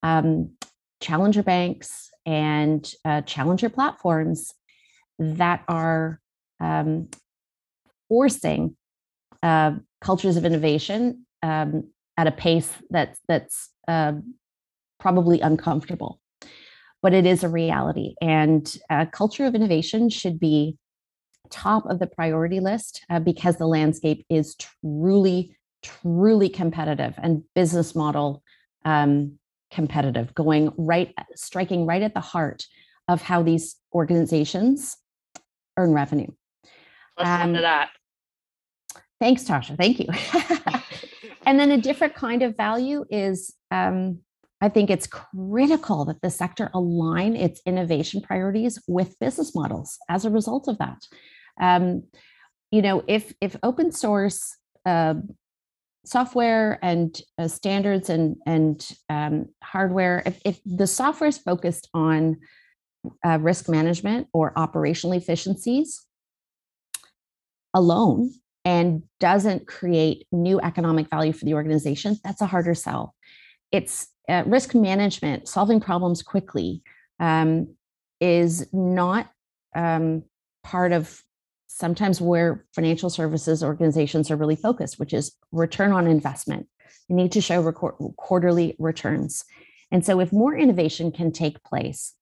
[0.02, 0.50] um,
[1.00, 4.52] challenger banks and uh, challenger platforms
[5.18, 6.20] that are
[6.60, 7.08] um,
[8.08, 8.76] forcing
[9.42, 14.12] uh, cultures of innovation um, at a pace that's that's uh,
[14.98, 16.20] probably uncomfortable,
[17.02, 18.14] but it is a reality.
[18.22, 20.76] And a culture of innovation should be
[21.50, 27.94] top of the priority list uh, because the landscape is truly, truly competitive and business
[27.94, 28.42] model
[28.84, 29.38] um,
[29.70, 32.66] competitive, going right, striking right at the heart
[33.08, 34.96] of how these organizations
[35.76, 36.30] earn revenue.
[37.18, 37.90] Listen um, to that.
[39.20, 39.76] Thanks, Tasha.
[39.76, 40.06] Thank you.
[41.46, 44.20] and then a different kind of value is um,
[44.60, 50.24] I think it's critical that the sector align its innovation priorities with business models as
[50.24, 51.06] a result of that.
[51.60, 52.04] Um,
[52.70, 55.14] you know, if if open source uh,
[56.04, 62.38] software and uh, standards and and um, hardware, if, if the software is focused on
[63.24, 66.06] uh, risk management or operational efficiencies,
[67.74, 68.32] alone
[68.64, 73.14] and doesn't create new economic value for the organization, that's a harder sell.
[73.72, 76.82] It's uh, risk management, solving problems quickly,
[77.20, 77.74] um,
[78.20, 79.28] is not
[79.76, 80.22] um,
[80.62, 81.22] part of
[81.74, 86.68] sometimes where financial services organizations are really focused, which is return on investment.
[87.08, 89.44] You need to show record- quarterly returns.
[89.90, 92.14] And so, if more innovation can take place,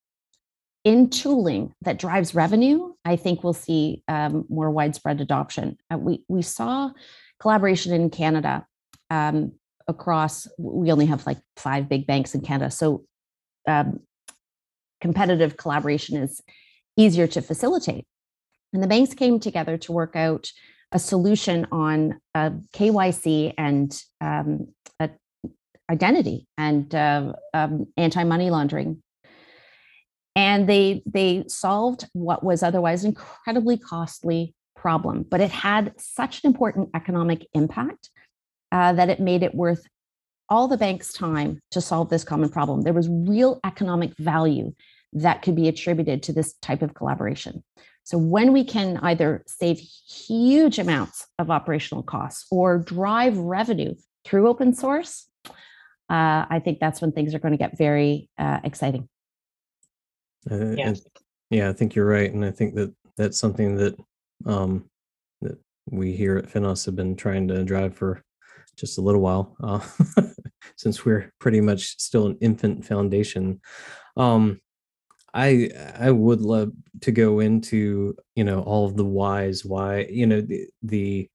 [0.85, 5.77] in tooling that drives revenue, I think we'll see um, more widespread adoption.
[5.93, 6.91] Uh, we we saw
[7.39, 8.67] collaboration in Canada
[9.11, 9.53] um,
[9.87, 10.49] across.
[10.59, 13.05] We only have like five big banks in Canada, so
[13.69, 14.01] um,
[15.01, 16.41] competitive collaboration is
[16.97, 18.07] easier to facilitate.
[18.73, 20.51] And the banks came together to work out
[20.93, 24.69] a solution on uh, KYC and um,
[25.91, 29.03] identity and uh, um, anti money laundering.
[30.35, 36.43] And they they solved what was otherwise an incredibly costly problem but it had such
[36.43, 38.11] an important economic impact
[38.73, 39.87] uh, that it made it worth
[40.49, 42.83] all the bank's time to solve this common problem.
[42.83, 44.75] There was real economic value
[45.13, 47.63] that could be attributed to this type of collaboration
[48.05, 54.49] so when we can either save huge amounts of operational costs or drive revenue through
[54.49, 59.09] open source uh, i think that's when things are going to get very uh, exciting
[60.51, 60.95] uh, yeah.
[61.51, 63.97] yeah, I think you're right, and I think that that's something that
[64.47, 64.91] um,
[65.41, 65.59] that
[65.91, 68.23] we here at Finos have been trying to drive for
[68.77, 69.81] just a little while, uh,
[70.77, 73.61] since we're pretty much still an infant foundation.
[74.17, 74.61] Um,
[75.35, 80.27] I I would love to go into you know all of the whys, why you
[80.27, 81.29] know the the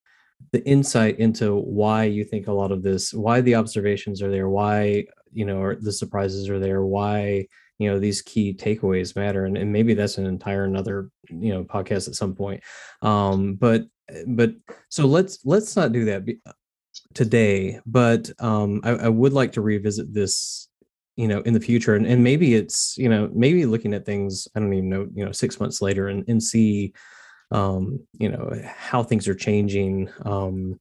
[0.52, 4.50] the insight into why you think a lot of this, why the observations are there,
[4.50, 7.48] why you know the surprises are there, why
[7.80, 11.64] you know these key takeaways matter and, and maybe that's an entire another you know
[11.64, 12.62] podcast at some point.
[13.02, 13.84] Um but
[14.28, 14.52] but
[14.90, 16.24] so let's let's not do that
[17.14, 20.70] today but um I, I would like to revisit this
[21.18, 24.48] you know in the future and, and maybe it's you know maybe looking at things
[24.56, 26.94] i don't even know you know six months later and, and see
[27.52, 30.80] um you know how things are changing um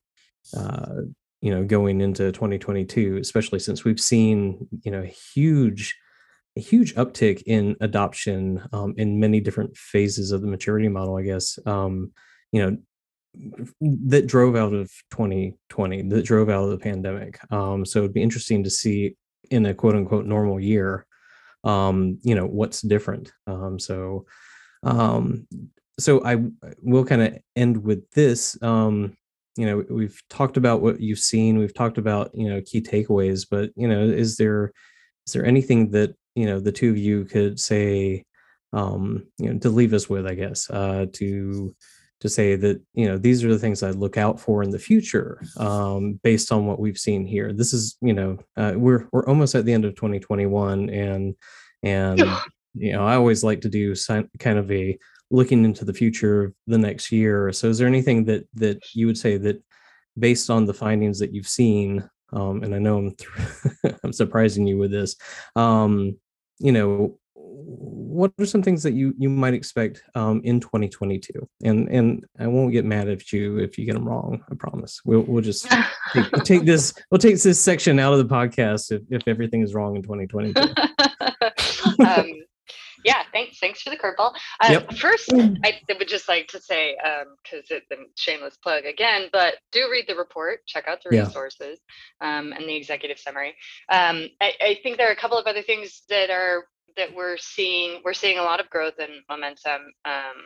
[0.57, 1.01] uh
[1.41, 5.03] you know going into 2022 especially since we've seen you know
[5.35, 5.97] huge
[6.57, 11.23] a huge uptick in adoption um, in many different phases of the maturity model, I
[11.23, 11.59] guess.
[11.67, 12.13] Um,
[12.51, 12.79] you know,
[14.07, 17.39] that drove out of 2020, that drove out of the pandemic.
[17.53, 19.17] Um, so it'd be interesting to see
[19.51, 21.07] in a quote unquote normal year,
[21.65, 23.33] um, you know, what's different.
[23.47, 24.27] Um, so,
[24.83, 25.47] um,
[25.99, 26.37] so I
[26.83, 28.61] will kind of end with this.
[28.63, 29.17] Um,
[29.57, 33.47] you know, we've talked about what you've seen, we've talked about you know key takeaways,
[33.51, 34.73] but you know, is there
[35.27, 38.25] is there anything that you know the two of you could say
[38.73, 41.75] um you know to leave us with i guess uh to
[42.21, 44.79] to say that you know these are the things i look out for in the
[44.79, 49.27] future um based on what we've seen here this is you know uh, we're we're
[49.27, 51.35] almost at the end of 2021 and
[51.83, 52.21] and
[52.75, 53.95] you know i always like to do
[54.39, 54.97] kind of a
[55.31, 59.07] looking into the future of the next year so is there anything that that you
[59.07, 59.63] would say that
[60.19, 64.67] based on the findings that you've seen um, and I know I'm th- I'm surprising
[64.67, 65.15] you with this.
[65.55, 66.19] Um,
[66.59, 67.19] you know
[67.57, 72.47] what are some things that you you might expect um, in 2022 and and i
[72.47, 75.01] won't get mad at you if you get them wrong i promise.
[75.05, 75.71] We'll, we'll just
[76.13, 79.75] take, take, this we'll take this section out of the podcast if, if everything is
[79.75, 80.61] wrong in 2022
[82.07, 82.33] um,
[83.05, 84.35] yeah thanks thanks for the curveball.
[84.61, 84.93] Uh, yep.
[84.95, 85.57] first mm.
[85.65, 86.97] i would just like to say
[87.43, 91.11] because um, it's a shameless plug again but do read the report check out the
[91.11, 91.79] resources
[92.21, 93.51] um, and the executive summary.
[93.91, 96.65] Um, I, I think there are a couple of other things that are
[96.97, 100.43] that we're seeing we're seeing a lot of growth and momentum um,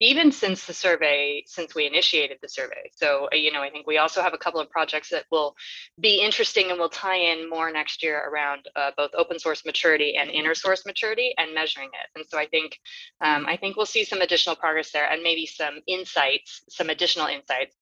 [0.00, 2.90] even since the survey, since we initiated the survey.
[2.94, 5.54] So, uh, you know, I think we also have a couple of projects that will
[6.00, 10.16] be interesting and will tie in more next year around uh, both open source maturity
[10.16, 12.18] and inner source maturity and measuring it.
[12.18, 12.78] And so I think,
[13.20, 17.26] um, I think we'll see some additional progress there and maybe some insights, some additional
[17.26, 17.76] insights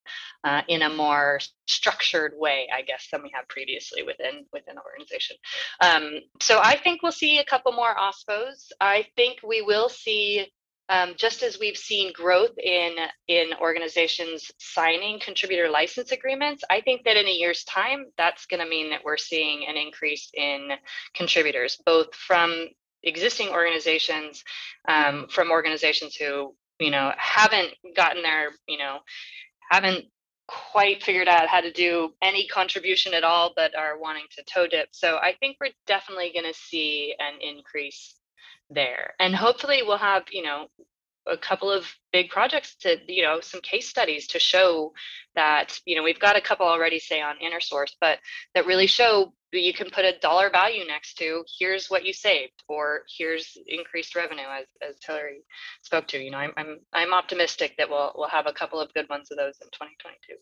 [0.44, 4.83] uh, in a more structured way, I guess, than we have previously within within the
[4.83, 5.37] organization.
[5.81, 8.72] Um, so I think we'll see a couple more OSPOs.
[8.81, 10.48] I think we will see
[10.88, 12.97] um, just as we've seen growth in
[13.29, 18.61] in organizations signing contributor license agreements, I think that in a year's time, that's going
[18.61, 20.71] to mean that we're seeing an increase in
[21.14, 22.68] contributors, both from
[23.03, 24.45] existing organizations,
[24.88, 28.99] um, from organizations who you know haven't gotten their you know
[29.71, 30.07] haven't
[30.49, 34.66] quite figured out how to do any contribution at all, but are wanting to toe
[34.66, 34.88] dip.
[34.92, 38.16] So I think we're definitely going to see an increase
[38.70, 40.66] there and hopefully we'll have you know
[41.28, 44.92] a couple of big projects to you know some case studies to show
[45.37, 48.18] that you know we've got a couple already say on inner source but
[48.55, 52.64] that really show you can put a dollar value next to here's what you saved
[52.68, 55.42] or here's increased revenue as, as Hillary
[55.83, 58.92] spoke to you know I'm, I'm i'm optimistic that we'll we'll have a couple of
[58.94, 60.35] good ones of those in 2022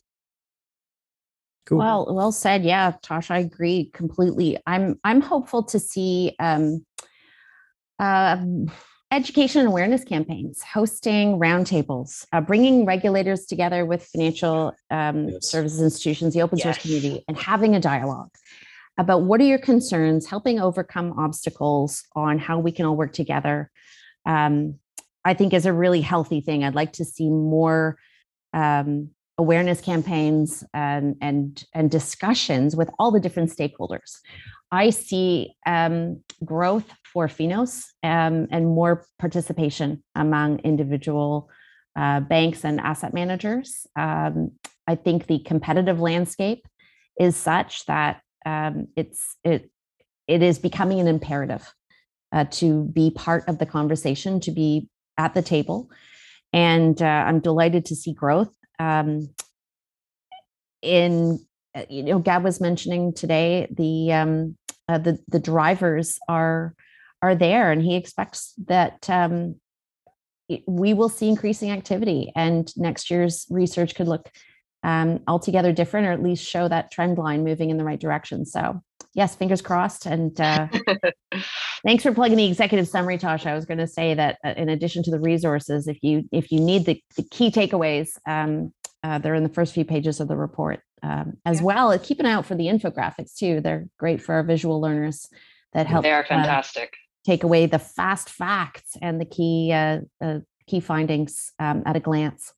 [1.67, 1.79] Cool.
[1.79, 2.65] Well, well said.
[2.65, 4.59] Yeah, Tosh, I agree completely.
[4.67, 6.85] I'm I'm hopeful to see um,
[8.01, 8.37] uh,
[9.13, 15.47] education and awareness campaigns, hosting roundtables, uh, bringing regulators together with financial um, yes.
[15.47, 16.65] services institutions, the open yes.
[16.65, 18.31] source community, and having a dialogue
[18.99, 23.71] about what are your concerns, helping overcome obstacles on how we can all work together.
[24.27, 24.79] Um,
[25.25, 26.65] I think is a really healthy thing.
[26.65, 27.99] I'd like to see more
[28.55, 34.19] um, awareness campaigns and and and discussions with all the different stakeholders.
[34.73, 41.51] I see um, growth for Finos um, and more participation among individual
[41.97, 43.87] uh, banks and asset managers.
[43.97, 44.53] Um,
[44.87, 46.67] I think the competitive landscape
[47.19, 49.71] is such that um, it's it
[50.27, 51.73] it is becoming an imperative
[52.33, 55.91] uh, to be part of the conversation, to be at the table,
[56.53, 58.53] and uh, I'm delighted to see growth.
[58.79, 59.35] Um,
[60.83, 61.39] in
[61.89, 64.57] you know, Gab was mentioning today the um,
[64.89, 66.75] uh, the the drivers are
[67.23, 69.57] are there, and he expects that um,
[70.67, 74.31] we will see increasing activity, and next year's research could look
[74.83, 78.47] um, altogether different, or at least show that trend line moving in the right direction.
[78.47, 78.83] So,
[79.15, 80.07] yes, fingers crossed.
[80.07, 80.69] And uh,
[81.87, 83.47] thanks for plugging the executive summary, Tasha.
[83.47, 86.51] I was going to say that uh, in addition to the resources, if you if
[86.51, 90.29] you need the, the key takeaways, um, uh, they're in the first few pages of
[90.29, 91.65] the report um, as yeah.
[91.65, 91.99] well.
[91.99, 93.61] Keep an eye out for the infographics too.
[93.61, 95.29] They're great for our visual learners
[95.73, 96.03] that help.
[96.03, 96.91] They are uh, fantastic.
[96.93, 96.97] Uh,
[97.27, 102.01] take away the fast facts and the key uh, uh, key findings um, at a
[102.01, 102.53] glance.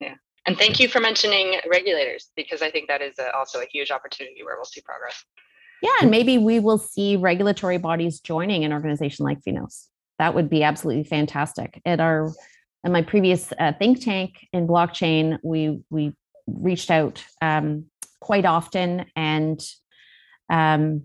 [0.00, 0.14] Yeah,
[0.46, 3.90] and thank you for mentioning regulators because I think that is a, also a huge
[3.90, 5.24] opportunity where we'll see progress.
[5.82, 9.86] Yeah, and maybe we will see regulatory bodies joining an organization like Finos.
[10.18, 11.80] That would be absolutely fantastic.
[11.84, 12.32] At our
[12.84, 16.12] in my previous uh, think tank in blockchain, we we
[16.46, 17.86] reached out um,
[18.20, 19.60] quite often, and
[20.50, 21.02] um,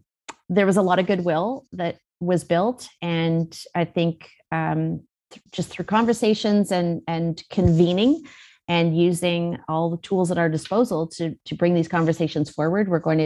[0.50, 2.88] there was a lot of goodwill that was built.
[3.02, 8.24] And I think um, th- just through conversations and and convening
[8.68, 13.00] and using all the tools at our disposal to to bring these conversations forward, we're
[13.00, 13.18] going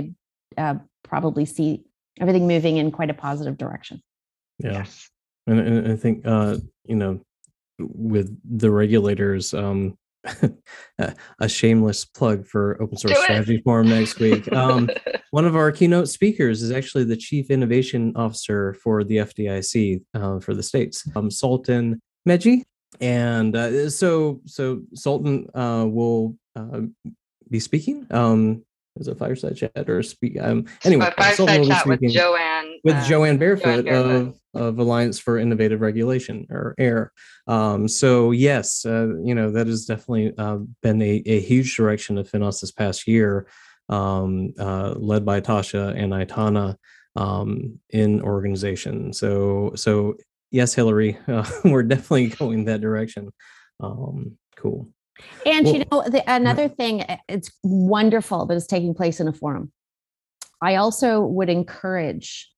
[0.58, 1.84] to uh, probably see
[2.20, 4.02] everything moving in quite a positive direction.
[4.60, 4.72] Yeah.
[4.72, 5.10] Yes.
[5.48, 7.20] And, and I think, uh, you know,
[7.78, 9.98] with the regulators, um,
[11.40, 14.52] a shameless plug for Open Source Strategy Forum next week.
[14.52, 14.90] Um,
[15.32, 20.40] one of our keynote speakers is actually the Chief Innovation Officer for the FDIC uh,
[20.40, 22.64] for the states, um, Sultan Meghji.
[23.02, 26.82] And uh, so, so Sultan uh, will uh,
[27.50, 28.08] be speaking.
[28.12, 28.64] Um,
[28.98, 30.38] is a fireside chat or a speak?
[30.40, 34.28] Um, anyway, fireside chat with Jo Ann with uh, Jo Ann Barefoot, Joanne Barefoot.
[34.28, 37.12] Of, of Alliance for Innovative Regulation or AIR.
[37.48, 42.18] Um, so yes, uh, you know that has definitely uh, been a, a huge direction
[42.18, 43.48] of Finos this past year,
[43.90, 46.78] um, uh, led by Tasha and Itana
[47.16, 49.14] um, in organization.
[49.14, 50.16] So so
[50.52, 51.18] yes, Hillary,
[51.66, 53.32] we're definitely going that direction.
[53.80, 54.90] Um, cool.
[55.46, 59.28] And well, you know, the, another thing, eh, it's wonderful that it's taking place in
[59.28, 59.72] a forum.
[60.62, 62.50] I also would encourage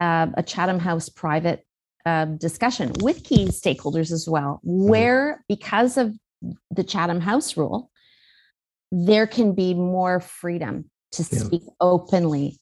[0.00, 1.64] uh, a Chatham House private
[2.04, 4.88] uh, discussion with key stakeholders as well, mm-hmm.
[4.88, 6.14] where because of
[6.70, 7.90] the Chatham House rule,
[8.92, 11.38] there can be more freedom to yeah.
[11.38, 12.58] speak openly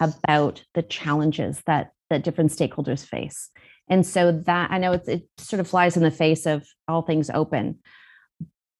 [0.00, 3.50] about the challenges that that different stakeholders face.
[3.88, 7.30] And so that I know it sort of flies in the face of all things
[7.30, 7.78] open,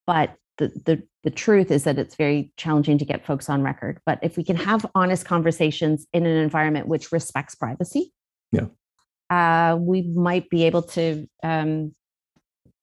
[0.07, 4.01] but the, the the truth is that it's very challenging to get folks on record.
[4.07, 8.13] But if we can have honest conversations in an environment which respects privacy
[8.53, 8.67] yeah.
[9.29, 11.95] uh, we might be able to um,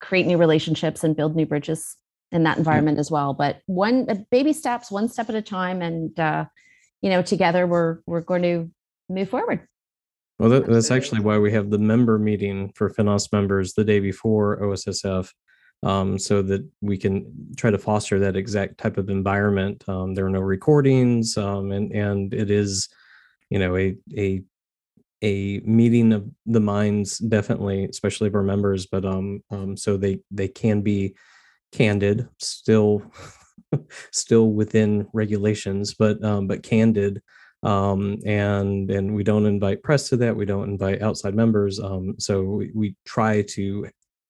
[0.01, 1.95] create new relationships and build new bridges
[2.31, 3.01] in that environment yeah.
[3.01, 3.33] as well.
[3.33, 5.81] But one uh, baby steps one step at a time.
[5.81, 6.45] And uh,
[7.01, 8.71] you know together we're we're going to
[9.09, 9.67] move forward.
[10.39, 13.99] Well that, that's actually why we have the member meeting for finos members the day
[13.99, 15.29] before ossf
[15.83, 19.83] um, so that we can try to foster that exact type of environment.
[19.87, 22.89] Um, there are no recordings, um, and and it is,
[23.49, 24.41] you know, a a
[25.21, 28.85] a meeting of the minds, definitely, especially of our members.
[28.85, 31.15] But um, um so they they can be
[31.71, 33.03] candid, still
[34.11, 37.21] still within regulations, but um, but candid.
[37.61, 40.35] Um, and and we don't invite press to that.
[40.35, 41.79] We don't invite outside members.
[42.19, 43.87] So we, we try to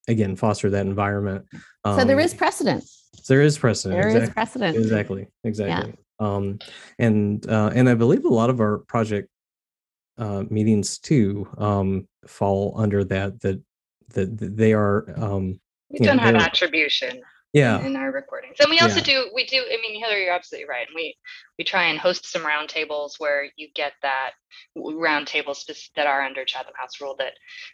[0.08, 1.46] again foster that environment.
[1.84, 2.84] Um, so there is precedent.
[3.28, 4.00] There is precedent.
[4.00, 4.28] There exactly.
[4.28, 4.76] is precedent.
[4.76, 5.28] Exactly.
[5.44, 5.94] Exactly.
[6.20, 6.26] Yeah.
[6.26, 6.58] Um,
[6.98, 9.28] and uh, and I believe a lot of our project
[10.18, 13.40] uh, meetings too um, fall under that.
[13.40, 13.62] That
[14.10, 15.12] that, that they are.
[15.16, 17.22] Um, we don't know, have attribution
[17.54, 17.80] yeah.
[17.80, 19.04] in our recordings and we also yeah.
[19.04, 21.16] do we do i mean hillary you're absolutely right and we
[21.58, 24.32] we try and host some roundtables where you get that
[24.76, 25.64] roundtables
[25.96, 27.32] that are under chatham house rule that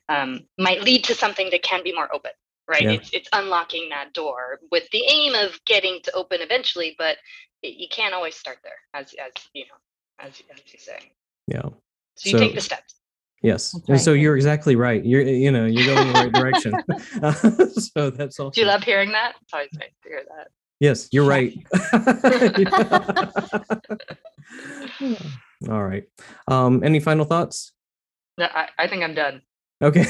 [0.09, 2.31] um, might lead to something that can be more open
[2.69, 2.83] right?
[2.83, 2.91] Yeah.
[2.93, 7.17] it's it's unlocking that door with the aim of getting to open eventually but
[7.63, 9.77] it, you can't always start there as as you know
[10.21, 11.13] as, as you say.
[11.47, 11.63] Yeah.
[11.63, 13.00] So you so, take the steps
[13.43, 13.73] Yes.
[13.73, 15.05] That's and so you're exactly right.
[15.05, 16.75] You're, you know, you're going in the right direction.
[17.95, 18.51] so that's all.
[18.51, 19.35] Do you love hearing that?
[19.43, 20.49] It's always nice to hear that.
[20.81, 21.55] Yes, you're right.
[25.69, 26.05] All right.
[26.49, 27.73] Um, any final thoughts?
[28.39, 29.43] No, I, I think I'm done.
[29.83, 30.05] Okay.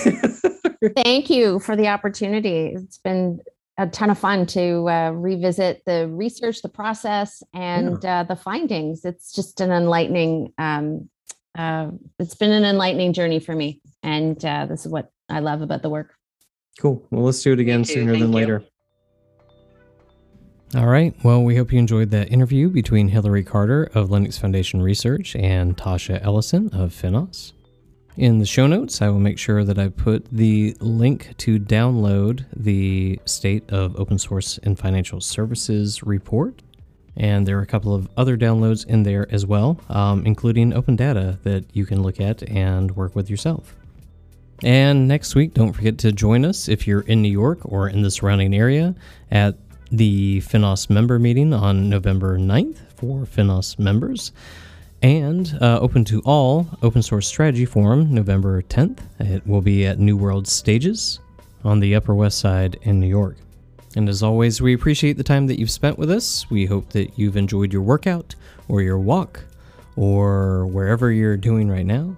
[0.96, 2.72] Thank you for the opportunity.
[2.76, 3.40] It's been
[3.78, 8.20] a ton of fun to uh, revisit the research, the process, and yeah.
[8.20, 9.04] uh, the findings.
[9.04, 10.52] It's just an enlightening.
[10.58, 11.08] Um,
[11.56, 15.62] uh, it's been an enlightening journey for me, and uh, this is what I love
[15.62, 16.14] about the work.
[16.78, 17.04] Cool.
[17.10, 18.36] Well, let's do it again sooner Thank than you.
[18.36, 18.64] later.
[20.76, 21.14] All right.
[21.24, 25.76] Well, we hope you enjoyed that interview between Hillary Carter of Linux Foundation Research and
[25.76, 27.52] Tasha Ellison of Finos.
[28.16, 32.44] In the show notes, I will make sure that I put the link to download
[32.54, 36.62] the State of Open Source and Financial Services report.
[37.16, 40.96] And there are a couple of other downloads in there as well, um, including open
[40.96, 43.74] data that you can look at and work with yourself.
[44.62, 48.02] And next week, don't forget to join us if you're in New York or in
[48.02, 48.94] the surrounding area
[49.30, 49.56] at
[49.90, 54.32] the Finos member meeting on November 9th for Finos members.
[55.02, 59.98] And uh, open to all open source strategy forum november 10th it will be at
[59.98, 61.20] new world stages
[61.64, 63.36] on the upper west side in new york
[63.96, 67.18] and as always we appreciate the time that you've spent with us we hope that
[67.18, 68.34] you've enjoyed your workout
[68.68, 69.44] or your walk
[69.96, 72.16] or wherever you're doing right now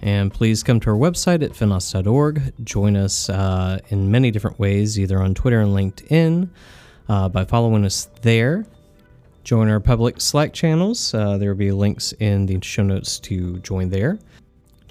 [0.00, 4.98] and please come to our website at finos.org join us uh, in many different ways
[4.98, 6.48] either on twitter and linkedin
[7.08, 8.64] uh, by following us there
[9.44, 11.12] Join our public Slack channels.
[11.12, 14.18] Uh, there will be links in the show notes to join there.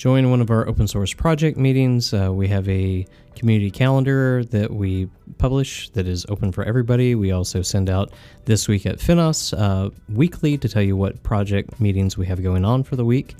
[0.02, 2.12] Join one of our open source project meetings.
[2.12, 7.14] Uh, we have a community calendar that we publish that is open for everybody.
[7.14, 8.12] We also send out
[8.46, 12.66] this week at Finos uh, weekly to tell you what project meetings we have going
[12.66, 13.36] on for the week.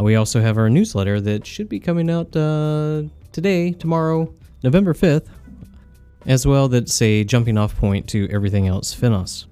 [0.00, 4.34] Uh, we also have our newsletter that should be coming out uh, today, tomorrow,
[4.64, 5.28] November 5th,
[6.26, 6.66] as well.
[6.66, 9.46] That's a jumping off point to everything else Finos.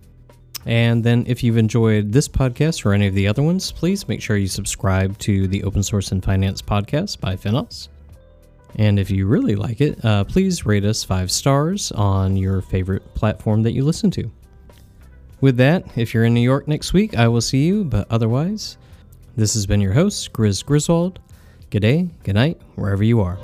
[0.69, 4.21] And then, if you've enjoyed this podcast or any of the other ones, please make
[4.21, 7.89] sure you subscribe to the Open Source and Finance podcast by Finos.
[8.77, 13.14] And if you really like it, uh, please rate us five stars on your favorite
[13.14, 14.31] platform that you listen to.
[15.41, 18.77] With that, if you're in New York next week, I will see you, but otherwise,
[19.37, 21.19] this has been your host, Grizz Griswold.
[21.71, 23.39] Good day, good night, wherever you are.